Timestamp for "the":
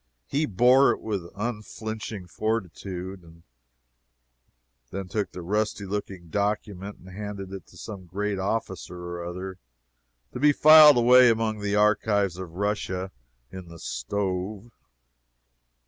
5.31-5.43, 11.59-11.75, 13.67-13.77